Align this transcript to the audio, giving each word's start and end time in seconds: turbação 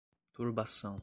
turbação 0.33 0.99